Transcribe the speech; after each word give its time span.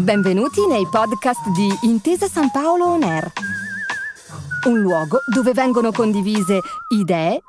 Benvenuti 0.00 0.66
nei 0.66 0.86
podcast 0.90 1.50
di 1.50 1.68
Intesa 1.82 2.26
San 2.26 2.50
Paolo 2.50 2.86
On 2.86 3.02
Air, 3.02 3.30
un 4.66 4.80
luogo 4.80 5.18
dove 5.30 5.52
vengono 5.52 5.92
condivise 5.92 6.60
idee, 6.88 7.42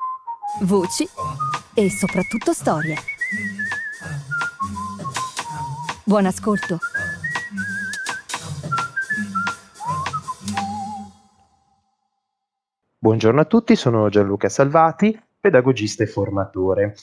voci 0.60 1.08
e 1.72 1.88
soprattutto 1.88 2.52
storie. 2.52 2.96
Buon 6.04 6.26
ascolto. 6.26 6.78
Buongiorno 12.98 13.40
a 13.40 13.46
tutti, 13.46 13.74
sono 13.76 14.10
Gianluca 14.10 14.50
Salvati, 14.50 15.18
pedagogista 15.40 16.02
e 16.02 16.06
formatore. 16.06 16.96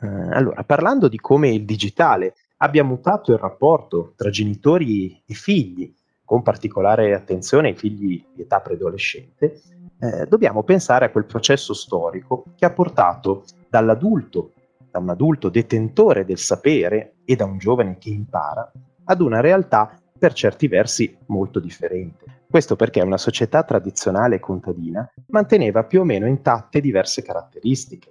Eh, 0.00 0.06
allora, 0.06 0.64
parlando 0.64 1.06
di 1.06 1.20
come 1.20 1.50
il 1.50 1.64
digitale 1.64 2.34
abbia 2.58 2.84
mutato 2.84 3.32
il 3.32 3.38
rapporto 3.38 4.12
tra 4.16 4.30
genitori 4.30 5.22
e 5.26 5.34
figli, 5.34 5.92
con 6.24 6.42
particolare 6.42 7.14
attenzione 7.14 7.68
ai 7.68 7.74
figli 7.74 8.24
di 8.34 8.42
età 8.42 8.60
preadolescente, 8.60 9.60
eh, 9.98 10.26
dobbiamo 10.26 10.62
pensare 10.62 11.06
a 11.06 11.10
quel 11.10 11.26
processo 11.26 11.74
storico 11.74 12.44
che 12.56 12.64
ha 12.64 12.72
portato 12.72 13.44
dall'adulto, 13.68 14.52
da 14.90 14.98
un 14.98 15.10
adulto 15.10 15.48
detentore 15.48 16.24
del 16.24 16.38
sapere 16.38 17.16
e 17.24 17.36
da 17.36 17.44
un 17.44 17.58
giovane 17.58 17.98
che 17.98 18.10
impara, 18.10 18.70
ad 19.04 19.20
una 19.20 19.40
realtà 19.40 19.98
per 20.16 20.32
certi 20.32 20.68
versi 20.68 21.16
molto 21.26 21.60
differente. 21.60 22.42
Questo 22.48 22.76
perché 22.76 23.00
una 23.00 23.18
società 23.18 23.64
tradizionale 23.64 24.38
contadina 24.38 25.06
manteneva 25.28 25.84
più 25.84 26.00
o 26.00 26.04
meno 26.04 26.26
intatte 26.26 26.80
diverse 26.80 27.22
caratteristiche, 27.22 28.08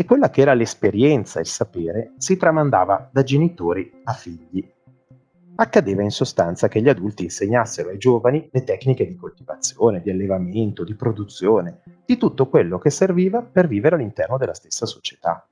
e 0.00 0.04
quella 0.04 0.30
che 0.30 0.42
era 0.42 0.54
l'esperienza 0.54 1.40
e 1.40 1.42
il 1.42 1.48
sapere 1.48 2.12
si 2.18 2.36
tramandava 2.36 3.10
da 3.10 3.24
genitori 3.24 4.00
a 4.04 4.12
figli. 4.12 4.64
Accadeva 5.56 6.02
in 6.02 6.12
sostanza 6.12 6.68
che 6.68 6.80
gli 6.80 6.88
adulti 6.88 7.24
insegnassero 7.24 7.88
ai 7.88 7.98
giovani 7.98 8.48
le 8.52 8.62
tecniche 8.62 9.08
di 9.08 9.16
coltivazione, 9.16 10.00
di 10.00 10.10
allevamento, 10.10 10.84
di 10.84 10.94
produzione, 10.94 11.80
di 12.04 12.16
tutto 12.16 12.46
quello 12.46 12.78
che 12.78 12.90
serviva 12.90 13.42
per 13.42 13.66
vivere 13.66 13.96
all'interno 13.96 14.38
della 14.38 14.54
stessa 14.54 14.86
società. 14.86 15.44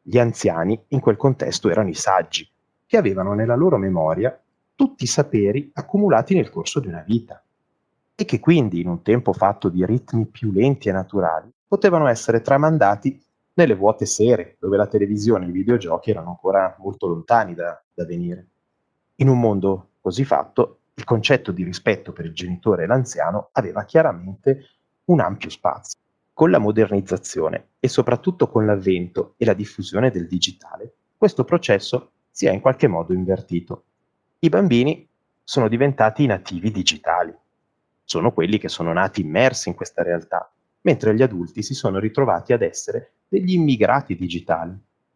Gli 0.00 0.16
anziani 0.18 0.82
in 0.88 1.00
quel 1.00 1.18
contesto 1.18 1.68
erano 1.68 1.90
i 1.90 1.94
saggi, 1.94 2.48
che 2.86 2.96
avevano 2.96 3.34
nella 3.34 3.56
loro 3.56 3.76
memoria 3.76 4.40
tutti 4.74 5.04
i 5.04 5.06
saperi 5.06 5.70
accumulati 5.74 6.34
nel 6.34 6.48
corso 6.48 6.80
di 6.80 6.88
una 6.88 7.04
vita 7.06 7.42
e 8.14 8.24
che 8.24 8.40
quindi 8.40 8.80
in 8.80 8.88
un 8.88 9.02
tempo 9.02 9.34
fatto 9.34 9.68
di 9.68 9.84
ritmi 9.84 10.24
più 10.24 10.50
lenti 10.50 10.88
e 10.88 10.92
naturali 10.92 11.52
potevano 11.68 12.06
essere 12.06 12.40
tramandati 12.40 13.20
nelle 13.56 13.74
vuote 13.74 14.06
sere, 14.06 14.56
dove 14.58 14.76
la 14.76 14.86
televisione 14.86 15.46
e 15.46 15.48
i 15.48 15.52
videogiochi 15.52 16.10
erano 16.10 16.30
ancora 16.30 16.76
molto 16.78 17.06
lontani 17.06 17.54
da, 17.54 17.82
da 17.92 18.04
venire. 18.04 18.46
In 19.16 19.28
un 19.28 19.40
mondo 19.40 19.90
così 20.00 20.24
fatto, 20.24 20.80
il 20.94 21.04
concetto 21.04 21.52
di 21.52 21.62
rispetto 21.62 22.12
per 22.12 22.26
il 22.26 22.34
genitore 22.34 22.84
e 22.84 22.86
l'anziano 22.86 23.48
aveva 23.52 23.84
chiaramente 23.84 24.70
un 25.04 25.20
ampio 25.20 25.50
spazio. 25.50 25.98
Con 26.32 26.50
la 26.50 26.58
modernizzazione 26.58 27.68
e 27.80 27.88
soprattutto 27.88 28.48
con 28.48 28.66
l'avvento 28.66 29.34
e 29.38 29.46
la 29.46 29.54
diffusione 29.54 30.10
del 30.10 30.26
digitale, 30.26 30.92
questo 31.16 31.44
processo 31.44 32.10
si 32.30 32.46
è 32.46 32.52
in 32.52 32.60
qualche 32.60 32.88
modo 32.88 33.14
invertito. 33.14 33.84
I 34.40 34.50
bambini 34.50 35.08
sono 35.42 35.68
diventati 35.68 36.26
nativi 36.26 36.70
digitali, 36.70 37.34
sono 38.04 38.32
quelli 38.32 38.58
che 38.58 38.68
sono 38.68 38.92
nati 38.92 39.22
immersi 39.22 39.70
in 39.70 39.74
questa 39.74 40.02
realtà, 40.02 40.50
mentre 40.86 41.16
gli 41.16 41.22
adulti 41.22 41.62
si 41.62 41.74
sono 41.74 41.98
ritrovati 41.98 42.52
ad 42.52 42.62
essere 42.62 43.14
degli 43.26 43.54
immigrati 43.54 44.14
digitali 44.14 44.72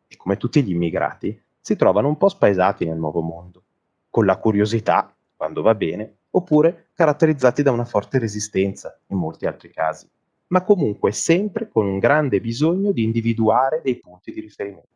e 0.09 0.17
come 0.17 0.37
tutti 0.37 0.65
gli 0.65 0.71
immigrati 0.71 1.41
si 1.61 1.77
trovano 1.77 2.09
un 2.09 2.17
po' 2.17 2.29
spaesati 2.29 2.85
nel 2.85 2.99
nuovo 2.99 3.21
mondo, 3.21 3.63
con 4.11 4.27
la 4.27 4.37
curiosità, 4.39 5.15
quando 5.37 5.63
va 5.63 5.77
bene, 5.77 6.17
oppure 6.31 6.89
caratterizzati 6.93 7.63
da 7.63 7.71
una 7.71 7.85
forte 7.85 8.19
resistenza 8.19 8.99
in 9.07 9.19
molti 9.19 9.47
altri 9.47 9.71
casi, 9.71 10.09
ma 10.49 10.65
comunque 10.65 11.13
sempre 11.13 11.69
con 11.69 11.87
un 11.87 12.01
grande 12.01 12.41
bisogno 12.41 12.91
di 12.91 13.05
individuare 13.05 13.81
dei 13.81 13.97
punti 14.01 14.33
di 14.33 14.41
riferimento. 14.41 14.89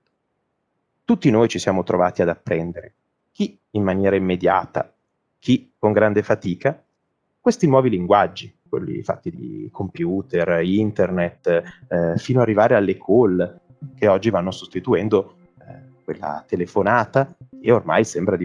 Tutti 1.05 1.31
noi 1.31 1.47
ci 1.47 1.61
siamo 1.61 1.85
trovati 1.85 2.21
ad 2.21 2.31
apprendere, 2.31 2.95
chi 3.31 3.57
in 3.71 3.85
maniera 3.85 4.17
immediata, 4.17 4.93
chi 5.39 5.73
con 5.79 5.93
grande 5.93 6.25
fatica, 6.25 6.83
questi 7.41 7.69
nuovi 7.69 7.91
linguaggi, 7.91 8.53
quelli 8.75 9.03
fatti 9.03 9.31
di 9.31 9.69
computer, 9.71 10.61
internet, 10.63 11.47
eh, 11.89 12.17
fino 12.17 12.41
ad 12.41 12.45
arrivare 12.45 12.75
alle 12.75 12.97
call 12.97 13.61
che 13.95 14.09
oggi 14.09 14.31
vanno 14.31 14.51
sostituendo 14.51 15.37
eh, 15.61 16.03
quella 16.05 16.45
telefonata 16.47 17.37
e 17.61 17.71
ormai 17.71 18.05
sembra 18.05 18.37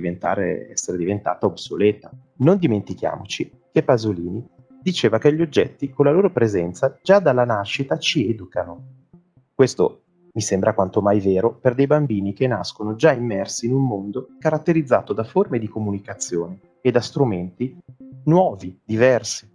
essere 0.69 0.97
diventata 0.97 1.45
obsoleta. 1.45 2.11
Non 2.37 2.57
dimentichiamoci 2.57 3.51
che 3.71 3.83
Pasolini 3.83 4.45
diceva 4.81 5.17
che 5.17 5.33
gli 5.33 5.41
oggetti 5.41 5.89
con 5.89 6.05
la 6.05 6.11
loro 6.11 6.31
presenza 6.31 6.97
già 7.01 7.19
dalla 7.19 7.43
nascita 7.43 7.97
ci 7.97 8.29
educano. 8.29 9.07
Questo 9.53 10.03
mi 10.31 10.41
sembra 10.41 10.73
quanto 10.73 11.01
mai 11.01 11.19
vero 11.19 11.53
per 11.53 11.73
dei 11.73 11.87
bambini 11.87 12.33
che 12.33 12.47
nascono 12.47 12.95
già 12.95 13.11
immersi 13.11 13.65
in 13.65 13.73
un 13.73 13.85
mondo 13.85 14.27
caratterizzato 14.39 15.11
da 15.11 15.23
forme 15.23 15.59
di 15.59 15.67
comunicazione 15.67 16.59
e 16.81 16.91
da 16.91 17.01
strumenti 17.01 17.77
nuovi, 18.25 18.79
diversi 18.85 19.48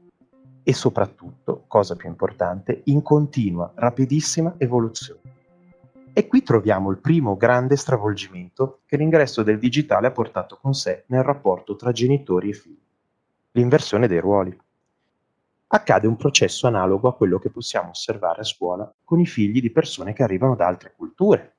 e 0.66 0.72
soprattutto, 0.72 1.64
cosa 1.68 1.94
più 1.94 2.08
importante, 2.08 2.80
in 2.84 3.02
continua, 3.02 3.70
rapidissima 3.74 4.54
evoluzione. 4.56 5.20
E 6.14 6.26
qui 6.26 6.42
troviamo 6.42 6.90
il 6.90 6.98
primo 6.98 7.36
grande 7.36 7.76
stravolgimento 7.76 8.80
che 8.86 8.96
l'ingresso 8.96 9.42
del 9.42 9.58
digitale 9.58 10.06
ha 10.06 10.12
portato 10.12 10.58
con 10.60 10.72
sé 10.72 11.04
nel 11.08 11.22
rapporto 11.22 11.76
tra 11.76 11.92
genitori 11.92 12.48
e 12.48 12.52
figli, 12.54 12.80
l'inversione 13.52 14.08
dei 14.08 14.20
ruoli. 14.20 14.58
Accade 15.66 16.06
un 16.06 16.16
processo 16.16 16.66
analogo 16.66 17.08
a 17.08 17.14
quello 17.14 17.38
che 17.38 17.50
possiamo 17.50 17.90
osservare 17.90 18.40
a 18.40 18.44
scuola 18.44 18.90
con 19.04 19.20
i 19.20 19.26
figli 19.26 19.60
di 19.60 19.70
persone 19.70 20.12
che 20.12 20.22
arrivano 20.22 20.54
da 20.54 20.66
altre 20.66 20.94
culture, 20.96 21.54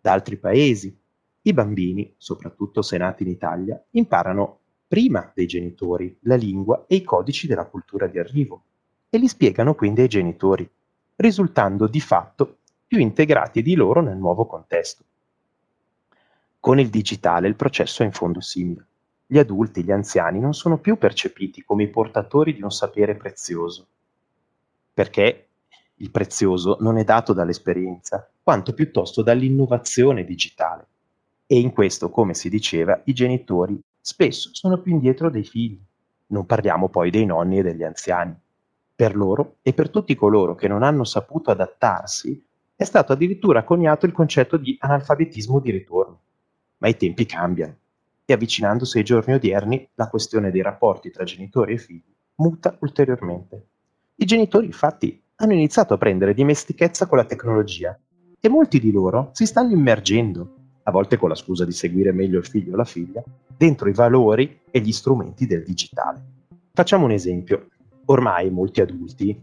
da 0.00 0.12
altri 0.12 0.36
paesi. 0.36 0.96
I 1.42 1.52
bambini, 1.52 2.14
soprattutto 2.16 2.82
se 2.82 2.96
nati 2.98 3.24
in 3.24 3.30
Italia, 3.30 3.82
imparano 3.92 4.57
prima 4.88 5.30
dei 5.34 5.46
genitori 5.46 6.16
la 6.22 6.34
lingua 6.34 6.86
e 6.88 6.96
i 6.96 7.02
codici 7.02 7.46
della 7.46 7.66
cultura 7.66 8.06
di 8.06 8.18
arrivo 8.18 8.62
e 9.10 9.18
li 9.18 9.28
spiegano 9.28 9.74
quindi 9.74 10.00
ai 10.00 10.08
genitori, 10.08 10.68
risultando 11.16 11.86
di 11.86 12.00
fatto 12.00 12.56
più 12.86 12.98
integrati 12.98 13.60
di 13.60 13.74
loro 13.74 14.00
nel 14.00 14.16
nuovo 14.16 14.46
contesto. 14.46 15.04
Con 16.58 16.80
il 16.80 16.88
digitale 16.88 17.48
il 17.48 17.54
processo 17.54 18.02
è 18.02 18.06
in 18.06 18.12
fondo 18.12 18.40
simile. 18.40 18.86
Gli 19.26 19.38
adulti, 19.38 19.84
gli 19.84 19.92
anziani 19.92 20.40
non 20.40 20.54
sono 20.54 20.78
più 20.78 20.96
percepiti 20.96 21.62
come 21.62 21.82
i 21.82 21.88
portatori 21.88 22.54
di 22.54 22.62
un 22.62 22.70
sapere 22.70 23.14
prezioso, 23.14 23.86
perché 24.94 25.48
il 25.96 26.10
prezioso 26.10 26.78
non 26.80 26.96
è 26.96 27.04
dato 27.04 27.34
dall'esperienza, 27.34 28.26
quanto 28.42 28.72
piuttosto 28.72 29.20
dall'innovazione 29.22 30.24
digitale. 30.24 30.86
E 31.46 31.58
in 31.58 31.72
questo, 31.72 32.08
come 32.08 32.32
si 32.32 32.48
diceva, 32.48 33.00
i 33.04 33.12
genitori 33.12 33.78
spesso 34.08 34.48
sono 34.52 34.80
più 34.80 34.92
indietro 34.92 35.28
dei 35.28 35.44
figli. 35.44 35.78
Non 36.28 36.46
parliamo 36.46 36.88
poi 36.88 37.10
dei 37.10 37.26
nonni 37.26 37.58
e 37.58 37.62
degli 37.62 37.82
anziani. 37.82 38.34
Per 38.94 39.14
loro 39.14 39.56
e 39.60 39.74
per 39.74 39.90
tutti 39.90 40.14
coloro 40.14 40.54
che 40.54 40.66
non 40.66 40.82
hanno 40.82 41.04
saputo 41.04 41.50
adattarsi, 41.50 42.42
è 42.74 42.84
stato 42.84 43.12
addirittura 43.12 43.64
coniato 43.64 44.06
il 44.06 44.12
concetto 44.12 44.56
di 44.56 44.76
analfabetismo 44.80 45.60
di 45.60 45.70
ritorno. 45.70 46.20
Ma 46.78 46.88
i 46.88 46.96
tempi 46.96 47.26
cambiano 47.26 47.76
e 48.24 48.32
avvicinandosi 48.32 48.96
ai 48.96 49.04
giorni 49.04 49.34
odierni, 49.34 49.88
la 49.94 50.08
questione 50.08 50.50
dei 50.50 50.62
rapporti 50.62 51.10
tra 51.10 51.24
genitori 51.24 51.74
e 51.74 51.78
figli 51.78 52.14
muta 52.36 52.76
ulteriormente. 52.80 53.66
I 54.14 54.24
genitori 54.24 54.66
infatti 54.66 55.22
hanno 55.36 55.52
iniziato 55.52 55.92
a 55.92 55.98
prendere 55.98 56.34
dimestichezza 56.34 57.06
con 57.06 57.18
la 57.18 57.24
tecnologia 57.24 57.98
e 58.40 58.48
molti 58.48 58.80
di 58.80 58.90
loro 58.90 59.30
si 59.32 59.44
stanno 59.44 59.72
immergendo 59.72 60.57
a 60.88 60.90
volte 60.90 61.18
con 61.18 61.28
la 61.28 61.34
scusa 61.34 61.66
di 61.66 61.72
seguire 61.72 62.12
meglio 62.12 62.38
il 62.38 62.46
figlio 62.46 62.72
o 62.72 62.76
la 62.76 62.84
figlia, 62.84 63.22
dentro 63.54 63.90
i 63.90 63.92
valori 63.92 64.60
e 64.70 64.80
gli 64.80 64.90
strumenti 64.90 65.46
del 65.46 65.62
digitale. 65.62 66.22
Facciamo 66.72 67.04
un 67.04 67.10
esempio. 67.10 67.68
Ormai 68.06 68.48
molti 68.50 68.80
adulti, 68.80 69.38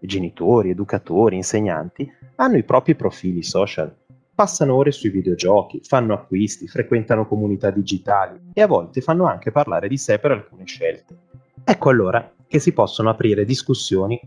genitori, 0.00 0.70
educatori, 0.70 1.36
insegnanti, 1.36 2.10
hanno 2.36 2.56
i 2.56 2.64
propri 2.64 2.96
profili 2.96 3.44
social, 3.44 3.94
passano 4.34 4.74
ore 4.74 4.90
sui 4.90 5.10
videogiochi, 5.10 5.80
fanno 5.84 6.14
acquisti, 6.14 6.66
frequentano 6.66 7.28
comunità 7.28 7.70
digitali 7.70 8.50
e 8.52 8.62
a 8.62 8.66
volte 8.66 9.00
fanno 9.00 9.26
anche 9.26 9.52
parlare 9.52 9.86
di 9.86 9.96
sé 9.96 10.18
per 10.18 10.32
alcune 10.32 10.64
scelte. 10.64 11.16
Ecco 11.62 11.88
allora 11.88 12.32
che 12.48 12.58
si 12.58 12.72
possono 12.72 13.10
aprire 13.10 13.44
discussioni 13.44 14.20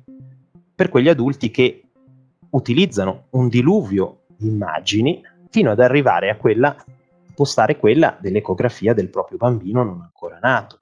per 0.74 0.88
quegli 0.88 1.10
adulti 1.10 1.52
che 1.52 1.84
utilizzano 2.52 3.26
un 3.32 3.50
diluvio 3.50 4.22
di 4.38 4.48
immagini 4.48 5.22
fino 5.50 5.72
ad 5.72 5.80
arrivare 5.80 6.30
a 6.30 6.38
quella, 6.38 6.76
postare 7.34 7.78
quella 7.78 8.18
dell'ecografia 8.20 8.94
del 8.94 9.10
proprio 9.10 9.38
bambino 9.38 9.84
non 9.84 10.02
ancora 10.02 10.40
nato. 10.40 10.80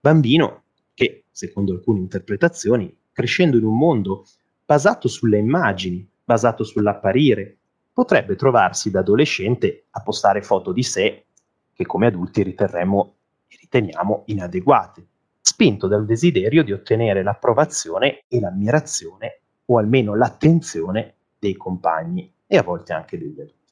Bambino 0.00 0.62
che, 0.94 1.24
secondo 1.30 1.72
alcune 1.72 2.00
interpretazioni, 2.00 2.94
crescendo 3.12 3.56
in 3.56 3.64
un 3.64 3.76
mondo 3.76 4.26
basato 4.64 5.08
sulle 5.08 5.38
immagini, 5.38 6.06
basato 6.24 6.64
sull'apparire, 6.64 7.56
potrebbe 7.92 8.36
trovarsi 8.36 8.90
da 8.90 9.00
adolescente 9.00 9.84
a 9.90 10.02
postare 10.02 10.42
foto 10.42 10.72
di 10.72 10.82
sé 10.82 11.24
che 11.72 11.86
come 11.86 12.06
adulti 12.06 12.42
riterremo 12.42 13.14
e 13.46 13.56
riteniamo 13.60 14.24
inadeguate, 14.26 15.06
spinto 15.40 15.86
dal 15.86 16.04
desiderio 16.04 16.64
di 16.64 16.72
ottenere 16.72 17.22
l'approvazione 17.22 18.24
e 18.28 18.40
l'ammirazione 18.40 19.40
o 19.66 19.78
almeno 19.78 20.14
l'attenzione 20.14 21.14
dei 21.38 21.54
compagni 21.56 22.32
e 22.46 22.56
a 22.56 22.62
volte 22.62 22.92
anche 22.92 23.18
degli 23.18 23.40
adulti. 23.40 23.65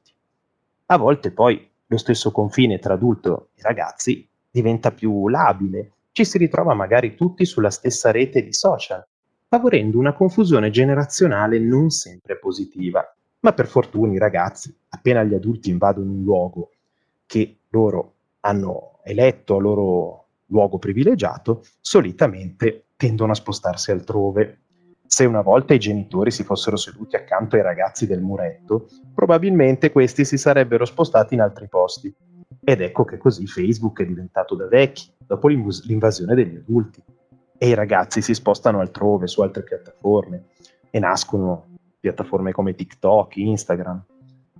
A 0.87 0.99
volte 0.99 1.31
poi 1.31 1.67
lo 1.87 1.97
stesso 1.97 2.31
confine 2.31 2.79
tra 2.79 2.95
adulto 2.95 3.49
e 3.55 3.63
ragazzi 3.63 4.29
diventa 4.51 4.93
più 4.93 5.29
labile, 5.29 5.93
ci 6.13 6.27
si 6.27 6.37
ritrova 6.37 6.75
magari 6.75 7.15
tutti 7.15 7.47
sulla 7.47 7.71
stessa 7.71 8.11
rete 8.11 8.43
di 8.43 8.53
social, 8.53 9.05
favorendo 9.49 9.99
una 9.99 10.13
confusione 10.13 10.71
generazionale 10.71 11.59
non 11.59 11.89
sempre 11.89 12.39
positiva. 12.39 13.03
Ma 13.41 13.53
per 13.53 13.67
fortuna 13.67 14.13
i 14.13 14.19
ragazzi, 14.19 14.75
appena 14.91 15.23
gli 15.23 15.35
adulti 15.35 15.71
invadono 15.71 16.11
un 16.11 16.23
luogo 16.23 16.71
che 17.27 17.57
loro 17.71 18.13
hanno 18.41 18.99
eletto 19.05 19.57
a 19.57 19.61
loro 19.61 20.27
luogo 20.47 20.79
privilegiato, 20.79 21.65
solitamente 21.81 22.89
tendono 22.97 23.33
a 23.33 23.37
spostarsi 23.37 23.91
altrove. 23.91 24.64
Se 25.07 25.25
una 25.25 25.43
volta 25.43 25.75
i 25.75 25.79
genitori 25.79 26.31
si 26.31 26.45
fossero 26.45 26.77
seduti 26.77 27.15
accanto 27.15 27.57
ai 27.57 27.63
ragazzi 27.63 28.07
del 28.07 28.21
muretto, 28.21 28.89
probabilmente 29.15 29.93
questi 29.93 30.25
si 30.25 30.39
sarebbero 30.39 30.85
spostati 30.85 31.35
in 31.35 31.41
altri 31.41 31.69
posti. 31.69 32.13
Ed 32.67 32.81
ecco 32.81 33.05
che 33.05 33.19
così 33.19 33.47
Facebook 33.47 34.01
è 34.01 34.07
diventato 34.07 34.55
da 34.55 34.67
vecchi, 34.67 35.13
dopo 35.19 35.49
l'invasione 35.49 36.35
degli 36.35 36.57
adulti. 36.57 37.03
E 37.59 37.69
i 37.69 37.75
ragazzi 37.75 38.23
si 38.23 38.35
spostano 38.35 38.81
altrove, 38.81 39.27
su 39.27 39.43
altre 39.43 39.63
piattaforme, 39.63 40.47
e 40.91 40.99
nascono 40.99 41.67
piattaforme 42.01 42.53
come 42.53 42.75
TikTok, 42.75 43.37
Instagram, 43.37 44.05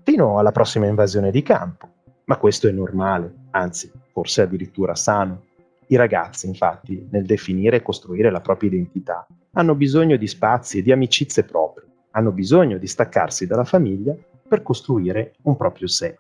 fino 0.03 0.39
alla 0.39 0.53
prossima 0.53 0.87
invasione 0.87 1.31
di 1.31 1.43
campo. 1.43 1.89
Ma 2.27 2.37
questo 2.37 2.69
è 2.69 2.71
normale, 2.71 3.35
anzi, 3.51 3.91
forse 4.13 4.43
addirittura 4.43 4.95
sano. 4.95 5.43
I 5.89 5.97
ragazzi, 5.97 6.47
infatti, 6.47 7.07
nel 7.11 7.25
definire 7.25 7.77
e 7.77 7.83
costruire 7.83 8.31
la 8.31 8.41
propria 8.41 8.71
identità, 8.71 9.27
hanno 9.53 9.75
bisogno 9.75 10.17
di 10.17 10.27
spazi 10.27 10.79
e 10.79 10.83
di 10.83 10.93
amicizie 10.93 11.45
proprie, 11.45 11.87
hanno 12.13 12.33
bisogno 12.33 12.79
di 12.79 12.87
staccarsi 12.87 13.47
dalla 13.47 13.65
famiglia 13.65 14.15
per 14.49 14.63
costruire 14.63 15.35
un 15.43 15.57
proprio 15.57 15.87
sé. 15.87 16.17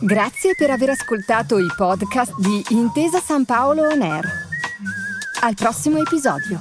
Grazie 0.00 0.54
per 0.56 0.70
aver 0.70 0.90
ascoltato 0.90 1.58
i 1.58 1.66
podcast 1.76 2.38
di 2.38 2.62
Intesa 2.70 3.18
San 3.18 3.44
Paolo 3.44 3.82
On 3.82 4.00
Air. 4.00 4.24
Al 5.42 5.54
prossimo 5.54 5.98
episodio. 5.98 6.60